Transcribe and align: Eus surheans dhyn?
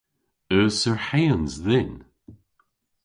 Eus 0.57 0.75
surheans 0.81 1.53
dhyn? 1.65 1.93